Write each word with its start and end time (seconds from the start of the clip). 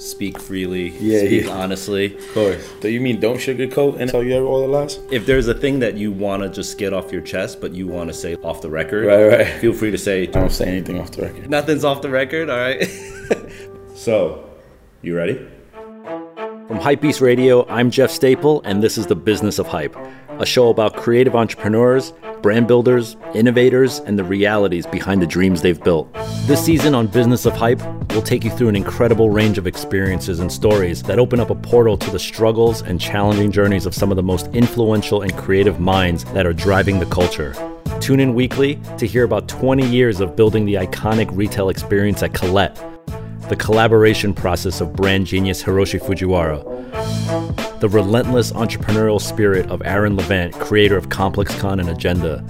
speak 0.00 0.38
freely, 0.40 0.88
Yeah, 0.98 1.18
speak 1.26 1.44
yeah. 1.44 1.50
honestly. 1.50 2.16
Of 2.16 2.32
course. 2.32 2.72
So 2.80 2.88
you 2.88 3.00
mean 3.02 3.20
don't 3.20 3.36
sugarcoat 3.36 4.00
and 4.00 4.10
tell 4.10 4.22
you 4.22 4.42
all 4.46 4.62
the 4.62 4.66
lies? 4.66 4.98
If 5.10 5.26
there's 5.26 5.46
a 5.46 5.52
thing 5.54 5.78
that 5.80 5.94
you 5.96 6.10
want 6.10 6.42
to 6.42 6.48
just 6.48 6.78
get 6.78 6.92
off 6.94 7.12
your 7.12 7.20
chest, 7.20 7.60
but 7.60 7.72
you 7.74 7.86
want 7.86 8.08
to 8.08 8.14
say 8.14 8.34
off 8.36 8.62
the 8.62 8.70
record, 8.70 9.06
Right, 9.06 9.26
right. 9.28 9.60
feel 9.60 9.74
free 9.74 9.90
to 9.90 9.98
say 9.98 10.22
I 10.22 10.26
don't 10.26 10.50
say 10.52 10.66
anything 10.68 10.98
off 10.98 11.10
the 11.10 11.22
record. 11.22 11.50
nothing's 11.50 11.84
off 11.84 12.00
the 12.00 12.08
record. 12.08 12.48
All 12.48 12.56
right. 12.58 12.82
so, 13.94 14.48
you 15.02 15.14
ready? 15.16 15.46
From 16.66 16.78
Hypebeast 16.78 17.20
Radio, 17.20 17.66
I'm 17.68 17.90
Jeff 17.90 18.10
Staple, 18.10 18.62
and 18.64 18.82
this 18.82 18.96
is 18.96 19.06
The 19.06 19.16
Business 19.16 19.58
of 19.58 19.66
Hype, 19.66 19.94
a 20.38 20.46
show 20.46 20.68
about 20.70 20.94
creative 20.96 21.34
entrepreneurs, 21.34 22.12
brand 22.42 22.68
builders, 22.68 23.16
innovators, 23.34 23.98
and 23.98 24.16
the 24.18 24.22
realities 24.24 24.86
behind 24.86 25.20
the 25.20 25.26
dreams 25.26 25.62
they've 25.62 25.82
built. 25.82 26.10
This 26.46 26.64
season 26.64 26.94
on 26.94 27.08
Business 27.08 27.44
of 27.44 27.54
Hype, 27.54 27.82
we'll 28.10 28.22
take 28.22 28.44
you 28.44 28.50
through 28.50 28.68
an 28.68 28.76
incredible 28.76 29.30
range 29.30 29.58
of 29.58 29.66
experiences 29.66 30.40
and 30.40 30.50
stories 30.50 31.02
that 31.04 31.18
open 31.18 31.40
up 31.40 31.50
a 31.50 31.54
portal 31.54 31.96
to 31.96 32.10
the 32.10 32.18
struggles 32.18 32.82
and 32.82 33.00
challenging 33.00 33.50
journeys 33.50 33.86
of 33.86 33.94
some 33.94 34.10
of 34.10 34.16
the 34.16 34.22
most 34.22 34.46
influential 34.48 35.22
and 35.22 35.36
creative 35.36 35.80
minds 35.80 36.24
that 36.32 36.46
are 36.46 36.52
driving 36.52 36.98
the 36.98 37.06
culture. 37.06 37.54
Tune 38.00 38.20
in 38.20 38.34
weekly 38.34 38.80
to 38.98 39.06
hear 39.06 39.24
about 39.24 39.48
20 39.48 39.86
years 39.86 40.20
of 40.20 40.36
building 40.36 40.64
the 40.64 40.74
iconic 40.74 41.28
retail 41.32 41.68
experience 41.68 42.22
at 42.22 42.34
Colette 42.34 42.78
the 43.50 43.56
collaboration 43.56 44.32
process 44.32 44.80
of 44.80 44.92
brand 44.92 45.26
genius 45.26 45.60
Hiroshi 45.60 46.00
Fujiwara, 46.00 46.62
the 47.80 47.88
relentless 47.88 48.52
entrepreneurial 48.52 49.20
spirit 49.20 49.68
of 49.68 49.82
Aaron 49.84 50.14
Levant, 50.14 50.54
creator 50.54 50.96
of 50.96 51.08
ComplexCon 51.08 51.80
and 51.80 51.88
Agenda, 51.88 52.44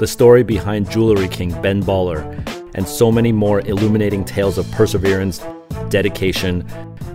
the 0.00 0.06
story 0.06 0.42
behind 0.42 0.90
Jewelry 0.90 1.28
King 1.28 1.50
Ben 1.60 1.82
Baller, 1.82 2.24
and 2.76 2.86
so 2.86 3.10
many 3.10 3.32
more 3.32 3.60
illuminating 3.60 4.24
tales 4.24 4.58
of 4.58 4.70
perseverance, 4.70 5.40
dedication, 5.88 6.64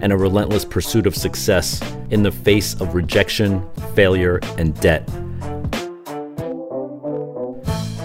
and 0.02 0.11
a 0.11 0.17
relentless 0.17 0.65
pursuit 0.65 1.05
of 1.05 1.15
success 1.15 1.81
in 2.09 2.23
the 2.23 2.31
face 2.31 2.73
of 2.81 2.95
rejection, 2.95 3.63
failure, 3.95 4.39
and 4.58 4.80
debt. 4.81 5.08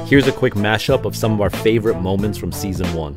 Here's 0.06 0.28
a 0.28 0.32
quick 0.32 0.54
mashup 0.54 1.04
of 1.04 1.16
some 1.16 1.32
of 1.32 1.40
our 1.40 1.50
favorite 1.50 2.00
moments 2.00 2.38
from 2.38 2.52
season 2.52 2.86
one. 2.94 3.16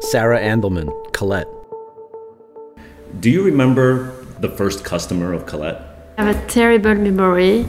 Sarah 0.00 0.38
Andelman, 0.38 0.92
Colette. 1.12 1.48
Do 3.18 3.30
you 3.30 3.42
remember 3.42 4.24
the 4.40 4.50
first 4.50 4.84
customer 4.84 5.32
of 5.32 5.46
Colette? 5.46 5.80
I 6.18 6.26
have 6.26 6.36
a 6.36 6.46
terrible 6.46 6.94
memory. 6.94 7.66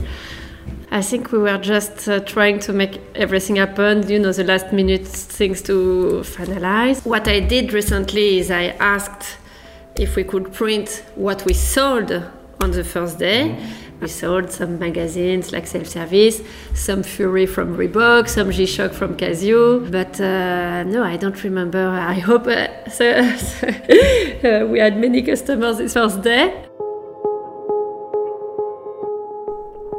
I 0.95 1.01
think 1.01 1.33
we 1.33 1.39
were 1.39 1.57
just 1.57 2.07
uh, 2.07 2.21
trying 2.21 2.59
to 2.59 2.71
make 2.71 3.01
everything 3.15 3.57
happen, 3.57 4.07
you 4.07 4.17
know, 4.17 4.31
the 4.31 4.45
last 4.45 4.71
minute 4.71 5.05
things 5.05 5.61
to 5.63 6.21
finalize. 6.23 7.05
What 7.05 7.27
I 7.27 7.41
did 7.41 7.73
recently 7.73 8.39
is 8.39 8.49
I 8.49 8.67
asked 8.79 9.37
if 9.97 10.15
we 10.15 10.23
could 10.23 10.53
print 10.53 11.03
what 11.15 11.43
we 11.43 11.53
sold 11.53 12.13
on 12.61 12.71
the 12.71 12.85
first 12.85 13.19
day. 13.19 13.61
We 13.99 14.07
sold 14.07 14.49
some 14.51 14.79
magazines 14.79 15.51
like 15.51 15.67
Self 15.67 15.87
Service, 15.87 16.41
some 16.73 17.03
Fury 17.03 17.45
from 17.45 17.75
Reebok, 17.75 18.29
some 18.29 18.51
G 18.51 18.65
Shock 18.65 18.93
from 18.93 19.17
Casio. 19.17 19.91
But 19.91 20.21
uh, 20.21 20.83
no, 20.83 21.03
I 21.03 21.17
don't 21.17 21.43
remember. 21.43 21.89
I 21.89 22.19
hope 22.19 22.47
uh, 22.47 22.89
so, 22.89 23.05
uh, 23.11 24.65
we 24.67 24.79
had 24.79 24.97
many 24.97 25.21
customers 25.23 25.77
this 25.77 25.91
first 25.91 26.21
day. 26.21 26.65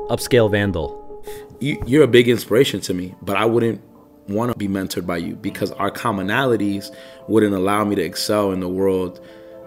Upscale 0.09 0.51
Vandal. 0.51 1.03
You, 1.61 1.83
you're 1.87 2.05
a 2.05 2.09
big 2.09 2.29
inspiration 2.29 2.81
to 2.83 2.95
me, 2.95 3.15
but 3.23 3.37
I 3.37 3.45
wouldn't 3.45 3.81
want 4.29 4.53
to 4.53 4.59
be 4.59 4.69
mentored 4.69 5.07
by 5.07 5.17
you 5.17 5.35
because 5.37 5.73
our 5.73 5.91
commonalities 5.91 6.95
wouldn't 7.29 7.55
allow 7.55 7.85
me 7.85 7.95
to 7.97 8.03
excel 8.03 8.53
in 8.53 8.61
the 8.61 8.69
world 8.69 9.21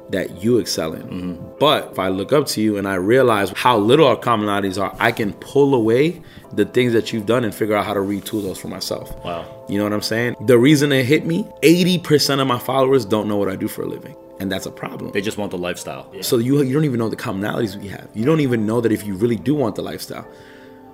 that 0.09 0.41
you 0.41 0.57
excel 0.57 0.93
in. 0.93 1.03
Mm-hmm. 1.03 1.57
But 1.59 1.91
if 1.91 1.99
I 1.99 2.07
look 2.07 2.33
up 2.33 2.47
to 2.47 2.61
you 2.61 2.77
and 2.77 2.87
I 2.87 2.95
realize 2.95 3.51
how 3.51 3.77
little 3.77 4.07
our 4.07 4.17
commonalities 4.17 4.81
are, 4.81 4.95
I 4.99 5.11
can 5.11 5.33
pull 5.33 5.75
away 5.75 6.21
the 6.53 6.65
things 6.65 6.93
that 6.93 7.13
you've 7.13 7.25
done 7.25 7.43
and 7.43 7.53
figure 7.53 7.75
out 7.75 7.85
how 7.85 7.93
to 7.93 7.99
retool 7.99 8.41
those 8.41 8.57
for 8.57 8.69
myself. 8.69 9.15
Wow. 9.23 9.65
You 9.69 9.77
know 9.77 9.83
what 9.83 9.93
I'm 9.93 10.01
saying? 10.01 10.35
The 10.45 10.57
reason 10.57 10.91
it 10.91 11.05
hit 11.05 11.25
me, 11.25 11.43
80% 11.61 12.41
of 12.41 12.47
my 12.47 12.59
followers 12.59 13.05
don't 13.05 13.27
know 13.27 13.37
what 13.37 13.49
I 13.49 13.55
do 13.55 13.67
for 13.67 13.83
a 13.83 13.87
living. 13.87 14.15
And 14.39 14.51
that's 14.51 14.65
a 14.65 14.71
problem. 14.71 15.11
They 15.11 15.21
just 15.21 15.37
want 15.37 15.51
the 15.51 15.57
lifestyle. 15.57 16.11
So 16.21 16.37
you 16.37 16.61
you 16.63 16.73
don't 16.73 16.85
even 16.85 16.99
know 16.99 17.09
the 17.09 17.17
commonalities 17.17 17.75
we 17.75 17.89
have. 17.89 18.07
You 18.13 18.25
don't 18.25 18.39
even 18.39 18.65
know 18.65 18.79
that 18.81 18.91
if 18.91 19.05
you 19.05 19.15
really 19.15 19.35
do 19.35 19.53
want 19.53 19.75
the 19.75 19.81
lifestyle. 19.81 20.25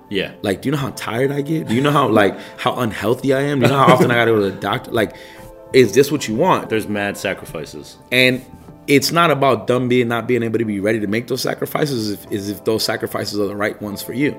Yeah. 0.08 0.34
Like, 0.42 0.62
do 0.62 0.68
you 0.68 0.72
know 0.72 0.78
how 0.78 0.90
tired 0.90 1.30
I 1.32 1.42
get? 1.42 1.68
Do 1.68 1.74
you 1.74 1.80
know 1.80 1.90
how 1.90 2.08
like 2.08 2.38
how 2.58 2.74
unhealthy 2.76 3.32
I 3.32 3.42
am? 3.42 3.60
Do 3.60 3.66
you 3.66 3.72
know 3.72 3.78
how 3.78 3.94
often 3.94 4.10
I 4.10 4.14
gotta 4.14 4.32
go 4.32 4.40
to 4.40 4.50
the 4.50 4.60
doctor? 4.60 4.90
Like, 4.90 5.16
is 5.72 5.94
this 5.94 6.10
what 6.10 6.28
you 6.28 6.34
want? 6.34 6.70
There's 6.70 6.88
mad 6.88 7.16
sacrifices. 7.16 7.98
And 8.10 8.44
it's 8.86 9.10
not 9.10 9.30
about 9.30 9.66
dumb 9.66 9.88
being 9.88 10.08
not 10.08 10.26
being 10.26 10.42
able 10.42 10.58
to 10.58 10.64
be 10.64 10.80
ready 10.80 11.00
to 11.00 11.06
make 11.06 11.26
those 11.28 11.42
sacrifices. 11.42 12.10
If, 12.10 12.32
is 12.32 12.48
if 12.48 12.64
those 12.64 12.84
sacrifices 12.84 13.38
are 13.38 13.46
the 13.46 13.56
right 13.56 13.80
ones 13.82 14.02
for 14.02 14.12
you. 14.12 14.32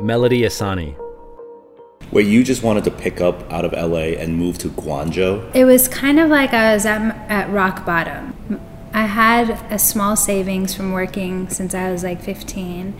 Melody 0.00 0.42
Ehsani. 0.42 0.96
Where 2.10 2.24
you 2.24 2.44
just 2.44 2.62
wanted 2.62 2.84
to 2.84 2.90
pick 2.90 3.20
up 3.20 3.50
out 3.52 3.64
of 3.64 3.72
LA 3.72 4.16
and 4.20 4.36
move 4.36 4.58
to 4.58 4.68
Guangzhou. 4.68 5.54
It 5.54 5.64
was 5.64 5.88
kind 5.88 6.20
of 6.20 6.30
like 6.30 6.52
I 6.52 6.74
was 6.74 6.86
at, 6.86 7.00
at 7.28 7.50
rock 7.50 7.84
bottom. 7.84 8.60
I 8.92 9.06
had 9.06 9.50
a 9.70 9.78
small 9.78 10.16
savings 10.16 10.74
from 10.74 10.92
working 10.92 11.48
since 11.50 11.74
I 11.74 11.90
was 11.90 12.02
like 12.02 12.22
15, 12.22 12.94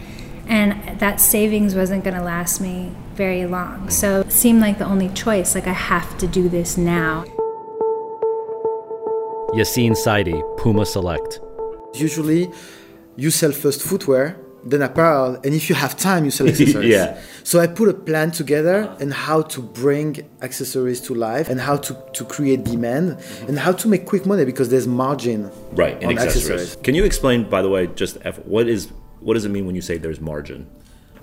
and 0.49 0.99
that 1.01 1.21
savings 1.21 1.75
wasn't 1.75 2.05
going 2.05 2.17
to 2.17 2.23
last 2.23 2.61
me 2.61 2.93
very 3.15 3.47
long. 3.47 3.89
So 3.91 4.21
it 4.21 4.33
seemed 4.33 4.61
like 4.61 4.79
the 4.79 4.85
only 4.85 5.09
choice. 5.11 5.55
Like, 5.55 5.67
I 5.67 5.73
have 5.73 6.19
to 6.19 6.27
do 6.27 6.49
this 6.49 6.77
now. 6.77 7.25
Yassine 9.55 9.97
Saidi, 9.97 10.43
Puma 10.59 10.85
Select. 10.85 11.41
Usually, 11.95 12.53
you 13.17 13.31
sell 13.31 13.53
first 13.53 13.81
footwear, 13.83 14.39
then 14.71 14.82
apparel, 14.82 15.37
and 15.44 15.54
if 15.54 15.69
you 15.69 15.77
have 15.77 15.97
time, 15.97 16.25
you 16.25 16.31
sell 16.31 16.49
accessories. 16.53 16.91
Yeah. 16.91 17.21
So 17.44 17.60
I 17.60 17.69
put 17.69 17.88
a 17.88 17.94
plan 17.94 18.32
together 18.32 18.94
and 19.00 19.12
how 19.12 19.43
to 19.43 19.62
bring 19.62 20.28
accessories 20.43 21.00
to 21.03 21.15
life, 21.15 21.49
and 21.49 21.60
how 21.60 21.77
to, 21.77 21.97
to 22.15 22.25
create 22.25 22.65
demand, 22.65 23.19
mm-hmm. 23.19 23.49
and 23.49 23.59
how 23.59 23.72
to 23.72 23.88
make 23.88 24.06
quick 24.06 24.26
money 24.26 24.44
because 24.44 24.69
there's 24.69 24.88
margin. 24.88 25.50
Right, 25.72 26.00
in 26.03 26.09
on 26.10 26.19
accessories. 26.19 26.76
Can 26.82 26.94
you 26.94 27.05
explain, 27.05 27.49
by 27.49 27.62
the 27.62 27.69
way, 27.69 27.87
just 27.87 28.19
F- 28.25 28.44
what 28.44 28.69
is 28.69 28.93
what 29.21 29.34
does 29.34 29.44
it 29.44 29.50
mean 29.50 29.66
when 29.66 29.75
you 29.75 29.82
say 29.82 29.99
there's 29.99 30.21
margin? 30.21 30.66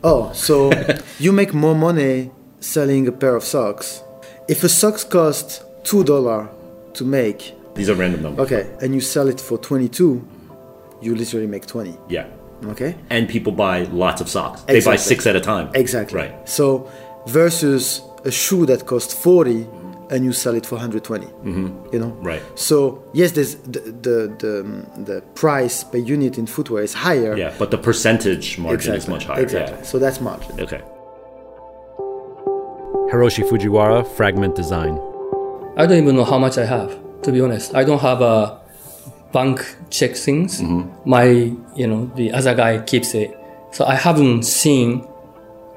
Oh, 0.03 0.31
so 0.33 0.71
you 1.19 1.31
make 1.31 1.53
more 1.53 1.75
money 1.75 2.31
selling 2.59 3.07
a 3.07 3.11
pair 3.11 3.35
of 3.35 3.43
socks. 3.43 4.01
If 4.47 4.63
a 4.63 4.69
socks 4.69 5.03
costs 5.03 5.63
two 5.83 6.03
dollar 6.03 6.49
to 6.93 7.03
make, 7.03 7.53
These 7.75 7.89
are 7.89 7.95
random 7.95 8.23
numbers. 8.23 8.45
okay, 8.45 8.69
and 8.81 8.93
you 8.93 9.01
sell 9.01 9.27
it 9.27 9.39
for 9.41 9.57
twenty 9.57 9.89
two, 9.89 10.25
you 11.01 11.15
literally 11.15 11.47
make 11.47 11.65
twenty. 11.65 11.97
Yeah. 12.07 12.27
Okay. 12.71 12.95
And 13.09 13.27
people 13.29 13.51
buy 13.51 13.83
lots 13.83 14.21
of 14.21 14.29
socks. 14.29 14.61
They 14.63 14.81
buy 14.81 14.95
six 14.95 15.25
at 15.27 15.35
a 15.35 15.41
time. 15.41 15.69
Exactly. 15.73 16.19
Right. 16.19 16.49
So 16.49 16.89
versus 17.27 18.01
a 18.25 18.31
shoe 18.31 18.65
that 18.65 18.85
costs 18.85 19.13
40 19.13 19.67
and 20.09 20.23
you 20.23 20.31
sell 20.31 20.53
it 20.55 20.65
for 20.65 20.75
120. 20.75 21.25
Mm-hmm. 21.25 21.93
You 21.93 21.99
know. 21.99 22.09
Right. 22.21 22.41
So 22.55 23.03
yes, 23.13 23.31
there's 23.31 23.55
the 23.55 23.79
the 23.79 24.35
the, 24.39 24.61
um, 24.61 25.05
the 25.05 25.21
price 25.33 25.83
per 25.83 25.97
unit 25.97 26.37
in 26.37 26.45
footwear 26.45 26.83
is 26.83 26.93
higher. 26.93 27.35
Yeah, 27.35 27.53
but 27.57 27.71
the 27.71 27.77
percentage 27.77 28.57
margin 28.57 28.93
Exactly. 28.93 28.97
is 28.97 29.07
much 29.07 29.25
higher. 29.25 29.41
Exactly. 29.41 29.83
So 29.83 29.99
that's 29.99 30.21
margin. 30.21 30.59
Okay. 30.59 30.81
Hiroshi 33.11 33.47
Fujiwara, 33.47 34.05
Fragment 34.17 34.55
Design. 34.55 34.99
I 35.77 35.85
don't 35.85 36.01
even 36.01 36.15
know 36.15 36.23
how 36.23 36.39
much 36.39 36.57
I 36.57 36.65
have, 36.65 36.89
to 37.23 37.31
be 37.31 37.41
honest. 37.41 37.75
I 37.75 37.83
don't 37.83 37.99
have 38.01 38.21
a 38.21 38.59
bank 39.33 39.75
check 39.89 40.15
things. 40.15 40.61
Mm-hmm. 40.61 41.09
My, 41.09 41.25
you 41.75 41.87
know, 41.87 42.05
the 42.15 42.31
other 42.31 42.55
guy 42.55 42.81
keeps 42.83 43.13
it. 43.13 43.35
So 43.71 43.85
I 43.85 43.95
haven't 43.95 44.43
seen 44.43 45.05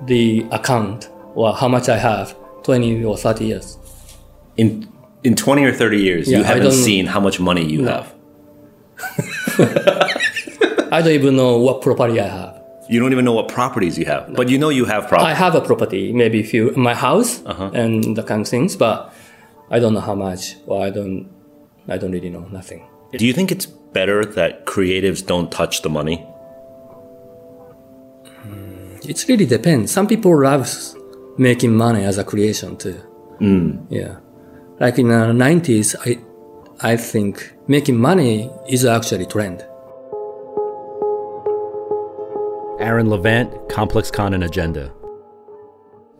the 0.03 0.47
account 0.53 1.09
or 1.35 1.55
how 1.55 1.67
much 1.69 1.89
I 1.89 1.97
have 1.97 2.37
20 2.63 3.03
or 3.05 3.17
30 3.17 3.45
years. 3.47 3.79
In 4.57 4.89
in 5.25 5.35
20 5.35 5.65
or 5.65 5.73
30 5.73 5.99
years, 6.01 6.31
Yeah, 6.31 6.39
you 6.39 6.45
haven't 6.45 6.73
seen 6.73 7.07
how 7.07 7.19
much 7.21 7.41
money 7.41 7.65
you 7.65 7.83
No. 7.83 7.93
have. 7.93 8.15
I 10.93 11.03
don't 11.03 11.13
even 11.13 11.35
know 11.37 11.57
what 11.57 11.83
property 11.83 12.21
I 12.21 12.29
have. 12.29 12.63
You 12.89 13.01
don't 13.01 13.11
even 13.13 13.25
know 13.25 13.33
what 13.33 13.49
properties 13.49 13.99
you 13.99 14.05
have, 14.05 14.33
but 14.35 14.49
you 14.49 14.59
know 14.59 14.69
you 14.69 14.85
have 14.85 15.09
property. 15.09 15.31
I 15.31 15.35
have 15.35 15.57
a 15.57 15.61
property, 15.61 16.13
maybe 16.13 16.43
few 16.45 16.71
my 16.77 16.95
house 16.95 17.45
uh-huh. 17.45 17.71
and 17.75 18.17
the 18.17 18.23
kind 18.23 18.43
of 18.43 18.49
things, 18.49 18.77
but 18.77 19.13
I 19.71 19.81
don't 19.81 19.93
know 19.93 20.01
how 20.01 20.15
much, 20.15 20.55
or 20.67 20.87
I 20.87 20.91
don't, 20.91 21.29
I 21.89 21.99
don't 21.99 22.13
really 22.13 22.31
know 22.31 22.47
nothing. 22.53 22.87
Do 23.13 23.27
you 23.27 23.33
think 23.33 23.51
it's 23.53 23.67
better 23.67 24.25
that 24.25 24.67
creatives 24.67 25.25
don't 25.25 25.51
touch 25.51 25.83
the 25.83 25.89
money? 25.89 26.17
Hmm, 28.43 28.97
it 29.05 29.25
really 29.29 29.47
depends. 29.47 29.93
Some 29.93 30.07
people 30.07 30.43
love 30.43 30.69
making 31.39 31.75
money 31.75 32.05
as 32.05 32.19
a 32.19 32.25
creation 32.25 32.77
too. 32.77 32.95
Hmm. 33.39 33.79
Yeah, 33.91 34.17
like 34.81 34.99
in 34.99 35.09
the 35.09 35.33
nineties, 35.33 35.95
I, 36.05 36.19
I 36.81 36.97
think 36.97 37.53
making 37.69 37.97
money 37.97 38.51
is 38.69 38.85
actually 38.85 39.27
trend. 39.27 39.65
Aaron 42.79 43.09
Levant, 43.09 43.51
ComplexCon 43.69 44.35
and 44.35 44.45
Agenda. 44.45 44.93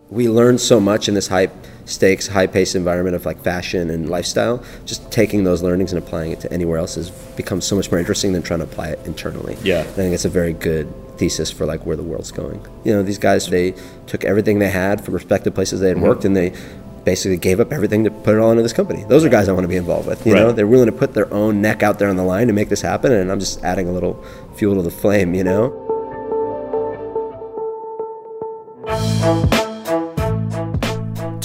we 0.09 0.29
learned 0.29 0.61
so 0.61 0.79
much 0.81 1.09
in 1.09 1.15
this 1.15 1.27
high 1.29 1.49
stakes, 1.87 2.27
high 2.29 2.47
paced 2.47 2.75
environment 2.75 3.17
of 3.17 3.25
like 3.25 3.41
fashion 3.43 3.89
and 3.91 4.11
lifestyle. 4.11 4.63
Just 4.85 5.11
taking 5.11 5.45
those 5.45 5.63
learnings 5.63 5.93
and 5.93 6.03
applying 6.03 6.33
it 6.33 6.41
to 6.41 6.53
anywhere 6.53 6.79
else 6.79 6.97
has 6.97 7.11
become 7.37 7.61
so 7.61 7.75
much 7.77 7.91
more 7.91 7.99
interesting 7.99 8.33
than 8.33 8.43
trying 8.43 8.61
to 8.61 8.65
apply 8.67 8.89
it 8.89 8.99
internally. 9.07 9.57
Yeah. 9.63 9.81
I 9.81 9.85
think 9.85 10.13
it's 10.13 10.25
a 10.25 10.29
very 10.29 10.53
good 10.53 10.93
thesis 11.17 11.51
for 11.51 11.65
like 11.65 11.87
where 11.87 11.97
the 11.97 12.03
world's 12.03 12.31
going. 12.33 12.61
You 12.85 12.93
know, 12.93 13.03
these 13.03 13.19
guys 13.19 13.49
they 13.49 13.75
took 14.07 14.25
everything 14.25 14.59
they 14.59 14.69
had 14.69 15.03
from 15.05 15.15
respective 15.15 15.55
places 15.55 15.81
they 15.81 15.89
had 15.89 15.97
Mm-hmm. 15.97 16.07
worked 16.07 16.25
and 16.27 16.37
they 16.37 16.53
basically 17.05 17.37
gave 17.37 17.61
up 17.61 17.73
everything 17.73 18.03
to 18.03 18.11
put 18.11 18.35
it 18.35 18.41
all 18.41 18.51
into 18.51 18.65
this 18.65 18.73
company. 18.73 19.05
Those 19.05 19.25
are 19.25 19.29
guys 19.29 19.49
I 19.49 19.53
want 19.53 19.63
to 19.63 19.69
be 19.69 19.77
involved 19.77 20.09
with. 20.09 20.27
You 20.27 20.35
know, 20.35 20.51
they're 20.51 20.67
willing 20.67 20.87
to 20.87 20.93
put 20.93 21.15
their 21.15 21.33
own 21.33 21.63
neck 21.63 21.85
out 21.85 22.01
there 22.01 22.09
on 22.09 22.17
the 22.17 22.25
line 22.25 22.49
to 22.49 22.53
make 22.53 22.69
this 22.69 22.83
happen 22.83 23.13
and 23.13 23.31
I'm 23.31 23.39
just 23.39 23.63
adding 23.63 23.89
a 23.89 23.93
little 23.93 24.23
fuel 24.57 24.75
to 24.75 24.83
the 24.83 24.91
flame, 24.91 25.33
you 25.33 25.45
know? 25.45 25.85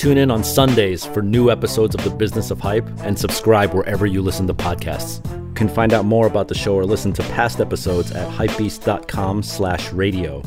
Tune 0.01 0.18
in 0.18 0.31
on 0.31 0.44
Sundays 0.44 1.06
for 1.06 1.21
new 1.21 1.51
episodes 1.51 1.94
of 1.94 2.03
The 2.03 2.09
Business 2.09 2.50
of 2.50 2.59
Hype 2.59 2.88
and 3.01 3.19
subscribe 3.19 3.71
wherever 3.71 4.07
you 4.07 4.24
listen 4.24 4.48
to 4.48 4.53
podcasts. 4.56 5.24
You 5.30 5.53
can 5.53 5.69
find 5.69 5.94
out 5.94 6.06
more 6.06 6.25
about 6.25 6.48
the 6.48 6.56
show 6.56 6.74
or 6.74 6.86
listen 6.86 7.13
to 7.13 7.21
past 7.36 7.59
episodes 7.62 8.12
at 8.12 8.27
hypebeast.com 8.27 9.44
slash 9.44 9.94
radio. 9.94 10.42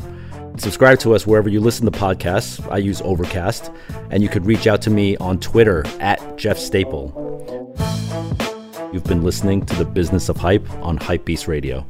Subscribe 0.57 0.99
to 0.99 1.15
us 1.15 1.25
wherever 1.25 1.47
you 1.47 1.61
listen 1.61 1.89
to 1.89 1.97
podcasts. 1.97 2.69
I 2.69 2.79
use 2.79 3.01
Overcast. 3.01 3.71
And 4.09 4.21
you 4.21 4.27
could 4.27 4.45
reach 4.45 4.67
out 4.67 4.81
to 4.81 4.89
me 4.89 5.15
on 5.17 5.39
Twitter 5.39 5.85
at 6.01 6.35
Jeff 6.35 6.57
Staple. 6.57 7.13
You've 8.91 9.05
been 9.05 9.23
listening 9.23 9.65
to 9.67 9.75
The 9.77 9.85
Business 9.85 10.27
of 10.27 10.35
Hype 10.35 10.69
on 10.81 10.99
Hypebeast 10.99 11.47
Radio. 11.47 11.87